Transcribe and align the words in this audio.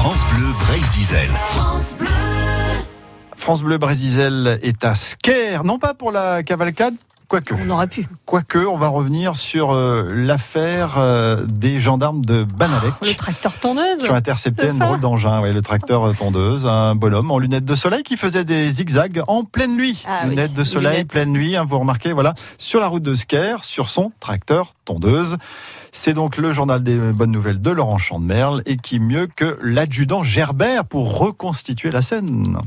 France 0.00 0.24
Bleu 0.36 0.52
Brésil. 0.60 1.28
France 3.36 3.62
Bleu 3.64 3.78
Brésil 3.78 4.60
est 4.62 4.84
à 4.84 4.94
Sker, 4.94 5.64
non 5.64 5.80
pas 5.80 5.92
pour 5.92 6.12
la 6.12 6.44
cavalcade, 6.44 6.94
quoique. 7.28 7.54
On 7.54 7.70
aurait 7.70 7.86
pu. 7.86 8.08
Quoique, 8.24 8.58
on 8.58 8.76
va 8.76 8.88
revenir 8.88 9.36
sur 9.36 9.72
euh, 9.72 10.10
l'affaire 10.12 10.96
euh, 10.98 11.44
des 11.46 11.78
gendarmes 11.80 12.24
de 12.24 12.42
Banalec. 12.42 12.92
Le 13.02 13.14
tracteur 13.14 13.54
tondeuse. 13.60 14.02
qui 14.02 14.10
ont 14.10 14.14
intercepté 14.14 14.68
ça 14.68 14.86
drôle 14.86 15.00
d'engin, 15.00 15.40
ouais, 15.40 15.52
le 15.52 15.62
tracteur 15.62 16.08
euh, 16.08 16.12
tondeuse, 16.14 16.66
un 16.66 16.94
bonhomme 16.94 17.30
en 17.30 17.38
lunettes 17.38 17.64
de 17.64 17.74
soleil 17.76 18.02
qui 18.02 18.16
faisait 18.16 18.44
des 18.44 18.70
zigzags 18.70 19.22
en 19.28 19.44
pleine 19.44 19.76
nuit. 19.76 20.04
Ah 20.06 20.22
oui, 20.24 20.30
lunettes 20.30 20.54
de 20.54 20.64
soleil, 20.64 20.92
lunettes. 20.92 21.08
pleine 21.08 21.30
nuit, 21.30 21.56
hein, 21.56 21.64
vous 21.68 21.78
remarquez, 21.78 22.12
voilà, 22.12 22.34
sur 22.56 22.80
la 22.80 22.88
route 22.88 23.02
de 23.02 23.14
Sker, 23.14 23.62
sur 23.62 23.88
son 23.88 24.10
tracteur 24.20 24.72
tondeuse. 24.84 25.36
C'est 25.92 26.14
donc 26.14 26.36
le 26.36 26.52
journal 26.52 26.82
des 26.82 26.96
bonnes 26.96 27.30
nouvelles 27.30 27.60
de 27.60 27.70
Laurent 27.70 27.98
Chandemerle 27.98 28.62
et 28.66 28.76
qui 28.76 29.00
mieux 29.00 29.26
que 29.26 29.58
l'adjudant 29.62 30.22
Gerbert 30.22 30.84
pour 30.84 31.18
reconstituer 31.18 31.90
la 31.90 32.02
scène. 32.02 32.58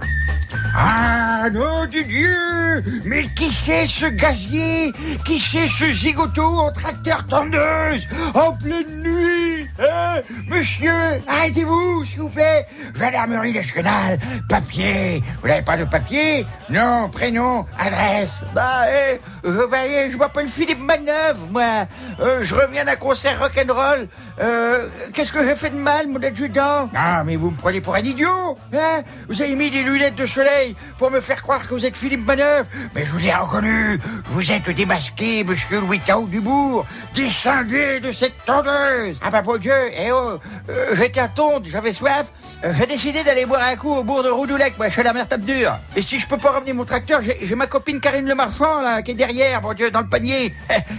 Ah, 0.74 1.50
nom 1.52 1.86
de 1.86 2.02
Dieu. 2.02 3.02
Mais 3.06 3.28
qui 3.36 3.52
c'est 3.52 3.88
ce 3.88 4.06
gazier? 4.06 4.94
Qui 5.26 5.40
c'est 5.40 5.68
ce 5.68 5.92
zigoto 5.92 6.44
en 6.44 6.72
tracteur 6.72 7.26
tondeuse 7.28 8.08
En 8.34 8.54
pleine 8.54 9.02
nuit? 9.04 9.41
Hein 9.80 10.22
Monsieur, 10.48 10.92
arrêtez-vous, 11.28 12.06
s'il 12.06 12.20
vous 12.20 12.30
plaît. 12.30 12.66
Gendarmerie 12.96 13.54
nationale, 13.54 14.20
papier. 14.48 15.24
Vous 15.42 15.48
n'avez 15.48 15.62
pas 15.62 15.78
de 15.78 15.86
papier 15.86 16.46
Non, 16.70 17.10
prénom, 17.10 17.66
adresse. 17.80 18.42
Bah, 18.54 18.84
eh, 18.90 19.20
vous 19.44 19.68
voyez, 19.68 20.12
je 20.12 20.18
m'appelle 20.18 20.48
Philippe 20.48 20.80
Manœuvre, 20.82 21.48
moi. 21.50 21.88
Euh, 22.20 22.44
Je 22.44 22.54
reviens 22.54 22.86
d'un 22.86 22.96
concert 22.96 23.40
rock'n'roll. 23.40 24.08
Euh, 24.40 24.88
Qu'est-ce 25.14 25.32
que 25.34 25.44
j'ai 25.44 25.56
fait 25.56 25.70
de 25.70 25.78
mal, 25.78 26.08
mon 26.08 26.22
adjudant 26.22 26.90
Ah, 26.96 27.24
mais 27.26 27.36
vous 27.36 27.52
me 27.52 27.58
prenez 27.58 27.82
pour 27.82 27.96
un 27.96 28.00
idiot 28.02 28.58
hein. 28.74 29.02
Vous 29.30 29.42
avez 29.42 29.56
mis 29.56 29.70
des 29.72 29.84
lunettes 29.84 30.16
de 30.16 30.26
soleil 30.26 30.76
pour 30.98 31.12
me 31.12 31.20
faire 31.22 31.42
croire 31.42 31.68
que 31.68 31.74
vous 31.74 31.86
êtes 31.86 31.98
Philippe 31.98 32.26
Manœuvre. 32.26 32.68
Mais 32.94 33.06
je 33.06 33.12
vous 33.12 33.26
ai 33.26 33.34
reconnu. 33.34 34.00
Vous 34.28 34.52
êtes 34.52 34.70
démasqué, 34.70 35.44
monsieur 35.44 35.80
Louis 35.80 36.02
Dubourg 36.28 36.86
Descendez 37.16 38.00
de 38.00 38.12
cette 38.12 38.46
tondeuse. 38.46 39.18
Bah, 39.32 39.42
Dieu, 39.62 39.74
eh 39.96 40.12
oh 40.12 40.40
euh, 40.70 40.96
J'étais 40.96 41.20
à 41.20 41.28
tonde, 41.30 41.66
j'avais 41.72 41.94
soif 41.94 42.32
Euh, 42.66 42.74
J'ai 42.78 42.86
décidé 42.88 43.24
d'aller 43.24 43.46
boire 43.46 43.62
un 43.64 43.76
coup 43.76 43.94
au 43.94 44.04
bourg 44.04 44.24
de 44.24 44.30
Roudoulec, 44.30 44.78
moi, 44.78 44.90
chez 44.90 45.04
la 45.04 45.14
mère 45.14 45.28
tape 45.28 45.42
dure 45.42 45.78
Et 45.96 46.02
si 46.02 46.20
je 46.20 46.28
peux 46.28 46.38
pas 46.38 46.52
ramener 46.52 46.74
mon 46.74 46.84
tracteur, 46.86 47.22
j'ai 47.24 47.56
ma 47.56 47.68
copine 47.68 48.00
Karine 48.00 48.28
Le 48.28 48.36
Marchand, 48.36 48.82
là, 48.82 49.02
qui 49.02 49.12
est 49.12 49.16
derrière, 49.16 49.62
mon 49.62 49.74
Dieu, 49.74 49.92
dans 49.92 50.02
le 50.02 50.10
panier 50.10 50.54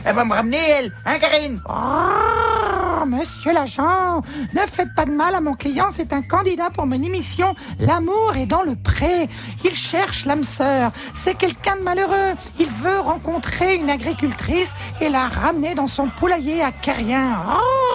Elle 0.05 0.15
va 0.15 0.25
me 0.25 0.33
ramener, 0.33 0.59
elle 0.71 0.93
Hein, 1.05 1.19
Karine? 1.19 1.61
Oh, 1.69 3.05
monsieur 3.07 3.53
l'agent, 3.53 4.23
ne 4.55 4.61
faites 4.61 4.95
pas 4.95 5.05
de 5.05 5.11
mal 5.11 5.35
à 5.35 5.41
mon 5.41 5.55
client, 5.55 5.87
c'est 5.93 6.13
un 6.13 6.23
candidat 6.23 6.71
pour 6.71 6.87
mon 6.87 7.03
émission 7.03 7.55
L'amour 7.81 8.35
est 8.37 8.47
dans 8.47 8.63
le 8.63 8.77
pré. 8.77 9.29
Il 9.65 9.75
cherche 9.75 10.25
l'âme 10.25 10.45
sœur, 10.45 10.93
c'est 11.15 11.35
quelqu'un 11.37 11.77
de 11.77 11.83
malheureux. 11.83 12.35
Il 12.61 12.69
veut 12.71 13.01
rencontrer 13.01 13.75
une 13.75 13.91
agricultrice 13.91 14.73
et 15.01 15.09
la 15.09 15.27
ramener 15.27 15.75
dans 15.75 15.89
son 15.89 16.09
poulailler 16.11 16.63
à 16.63 16.71
Carrien. 16.71 17.37
Oh 17.57 17.92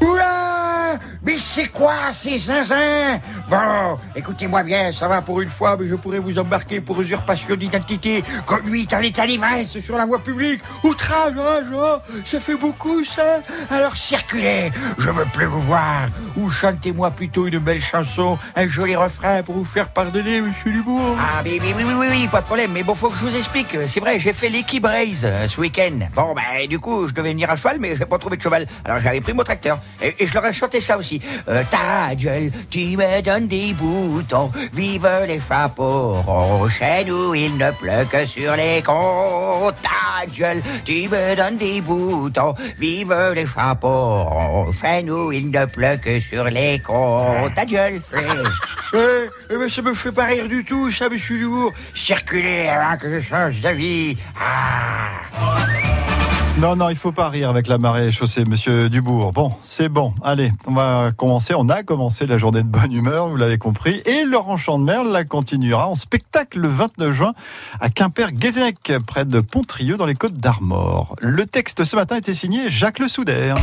Bruh! 0.00 0.39
Mais 1.30 1.38
c'est 1.38 1.68
quoi 1.68 2.12
ces 2.12 2.40
zinzins? 2.40 3.20
Bon, 3.48 3.96
écoutez-moi 4.16 4.64
bien, 4.64 4.90
ça 4.92 5.06
va 5.06 5.22
pour 5.22 5.40
une 5.40 5.48
fois, 5.48 5.76
mais 5.78 5.86
je 5.86 5.94
pourrais 5.94 6.18
vous 6.18 6.36
embarquer 6.40 6.80
pour 6.80 7.00
usurpation 7.00 7.54
d'identité, 7.54 8.24
conduite 8.46 8.92
en 8.92 8.98
état 8.98 9.24
d'ivresse 9.24 9.78
sur 9.78 9.96
la 9.96 10.06
voie 10.06 10.18
publique, 10.18 10.60
outrage, 10.82 11.34
hein, 11.38 12.00
ça 12.24 12.40
fait 12.40 12.56
beaucoup 12.56 13.04
ça. 13.04 13.42
Alors 13.70 13.96
circulez, 13.96 14.72
je 14.98 15.08
veux 15.08 15.24
plus 15.26 15.46
vous 15.46 15.60
voir, 15.60 16.08
ou 16.36 16.50
chantez-moi 16.50 17.12
plutôt 17.12 17.46
une 17.46 17.60
belle 17.60 17.80
chanson, 17.80 18.36
un 18.56 18.68
joli 18.68 18.96
refrain 18.96 19.44
pour 19.44 19.54
vous 19.54 19.64
faire 19.64 19.88
pardonner, 19.88 20.40
monsieur 20.40 20.72
Dubourg. 20.72 21.16
Ah, 21.16 21.42
mais, 21.44 21.58
mais 21.62 21.72
oui, 21.74 21.84
oui, 21.86 21.94
oui, 21.96 22.06
oui, 22.10 22.26
pas 22.26 22.40
de 22.40 22.46
problème, 22.46 22.72
mais 22.72 22.82
bon, 22.82 22.96
faut 22.96 23.08
que 23.08 23.16
je 23.18 23.26
vous 23.26 23.36
explique, 23.36 23.76
c'est 23.86 24.00
vrai, 24.00 24.18
j'ai 24.18 24.32
fait 24.32 24.48
l'équipe 24.48 24.84
race 24.84 25.22
euh, 25.22 25.46
ce 25.46 25.60
week-end. 25.60 26.08
Bon, 26.12 26.34
ben, 26.34 26.66
du 26.68 26.80
coup, 26.80 27.06
je 27.06 27.14
devais 27.14 27.30
venir 27.30 27.48
à 27.50 27.54
cheval, 27.54 27.76
mais 27.78 27.94
j'ai 27.94 28.06
pas 28.06 28.18
trouvé 28.18 28.36
de 28.36 28.42
cheval, 28.42 28.66
alors 28.84 29.00
j'avais 29.00 29.20
pris 29.20 29.32
mon 29.32 29.44
tracteur, 29.44 29.78
et 30.02 30.26
je 30.26 30.34
leur 30.34 30.44
ai 30.44 30.52
chanté 30.52 30.80
ça 30.80 30.98
aussi. 30.98 31.19
Euh, 31.48 31.62
ta 31.70 32.14
tu 32.70 32.96
me 32.96 33.22
donnes 33.22 33.48
des 33.48 33.72
boutons, 33.72 34.50
vive 34.72 35.08
les 35.26 35.40
chapeaux 35.40 36.68
chez 36.78 37.04
nous 37.04 37.34
il 37.34 37.56
ne 37.56 37.70
pleut 37.72 38.04
que 38.10 38.26
sur 38.26 38.56
les 38.56 38.82
cons. 38.82 39.70
Ta 39.82 40.26
gueule, 40.26 40.62
tu 40.84 41.08
me 41.08 41.36
donnes 41.36 41.58
des 41.58 41.80
boutons, 41.80 42.54
vive 42.78 43.14
les 43.34 43.46
chapeaux 43.46 44.72
chez 44.80 45.02
nous 45.02 45.32
il 45.32 45.50
ne 45.50 45.64
pleut 45.64 45.96
que 46.02 46.20
sur 46.20 46.44
les 46.44 46.78
cons. 46.80 47.50
Ta 47.54 47.64
gueule. 47.64 48.00
Ouais, 48.92 49.30
eh 49.48 49.56
ben 49.56 49.68
ça 49.68 49.82
me 49.82 49.94
fait 49.94 50.10
pas 50.10 50.24
rire 50.24 50.48
du 50.48 50.64
tout, 50.64 50.90
ça, 50.90 51.08
monsieur 51.08 51.38
Dubourg. 51.38 51.72
Circulez 51.94 52.66
avant 52.66 52.96
que 52.96 53.20
je 53.20 53.24
change 53.24 53.60
d'avis. 53.60 54.16
Ah. 54.36 55.99
Non, 56.60 56.76
non, 56.76 56.90
il 56.90 56.96
faut 56.96 57.10
pas 57.10 57.30
rire 57.30 57.48
avec 57.48 57.68
la 57.68 57.78
marée 57.78 58.12
chaussée, 58.12 58.44
monsieur 58.44 58.90
Dubourg. 58.90 59.32
Bon, 59.32 59.50
c'est 59.62 59.88
bon. 59.88 60.12
Allez, 60.22 60.52
on 60.66 60.74
va 60.74 61.10
commencer. 61.10 61.54
On 61.56 61.70
a 61.70 61.82
commencé 61.82 62.26
la 62.26 62.36
journée 62.36 62.62
de 62.62 62.68
bonne 62.68 62.92
humeur, 62.92 63.30
vous 63.30 63.36
l'avez 63.36 63.56
compris. 63.56 64.02
Et 64.04 64.24
Laurent 64.26 64.58
Chandemerle 64.58 65.10
la 65.10 65.24
continuera 65.24 65.88
en 65.88 65.94
spectacle 65.94 66.60
le 66.60 66.68
29 66.68 67.12
juin 67.12 67.32
à 67.80 67.88
Quimper-Guézennec, 67.88 68.98
près 69.06 69.24
de 69.24 69.40
Pontrieux, 69.40 69.96
dans 69.96 70.04
les 70.04 70.14
Côtes 70.14 70.34
d'Armor. 70.34 71.16
Le 71.22 71.46
texte 71.46 71.84
ce 71.84 71.96
matin 71.96 72.16
était 72.16 72.34
signé 72.34 72.68
Jacques 72.68 72.98
Le 72.98 73.08
Soudaire. 73.08 73.54